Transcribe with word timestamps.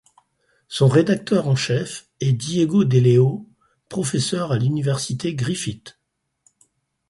Son 0.67 0.87
rédacteur 0.87 1.47
en 1.47 1.55
chef 1.55 2.09
est 2.21 2.31
Diego 2.33 2.85
De 2.85 2.97
Leo, 2.97 3.47
professeur 3.87 4.51
à 4.51 4.57
l'université 4.57 5.35
Griffith. 5.35 5.99